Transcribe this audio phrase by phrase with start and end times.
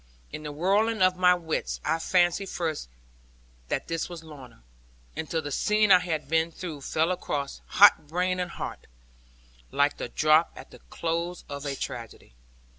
[0.33, 2.89] In the whirling of my wits, I fancied first
[3.67, 4.63] that this was Lorna;
[5.15, 8.87] until the scene I had been through fell across hot brain and heart,
[9.69, 12.33] like the drop at the close of a tragedy.